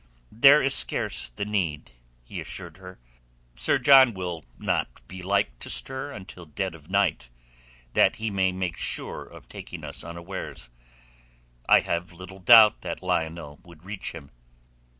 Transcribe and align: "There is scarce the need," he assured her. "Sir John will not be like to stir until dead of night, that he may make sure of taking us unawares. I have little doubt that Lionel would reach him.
"There 0.31 0.63
is 0.63 0.73
scarce 0.73 1.29
the 1.29 1.45
need," 1.45 1.91
he 2.23 2.41
assured 2.41 2.77
her. 2.77 2.97
"Sir 3.55 3.77
John 3.77 4.15
will 4.15 4.43
not 4.57 5.07
be 5.07 5.21
like 5.21 5.59
to 5.59 5.69
stir 5.69 6.11
until 6.11 6.47
dead 6.47 6.73
of 6.73 6.89
night, 6.89 7.29
that 7.93 8.15
he 8.15 8.31
may 8.31 8.51
make 8.51 8.77
sure 8.77 9.23
of 9.23 9.47
taking 9.47 9.83
us 9.83 10.03
unawares. 10.03 10.71
I 11.69 11.81
have 11.81 12.11
little 12.13 12.39
doubt 12.39 12.81
that 12.81 13.03
Lionel 13.03 13.59
would 13.61 13.85
reach 13.85 14.13
him. 14.13 14.31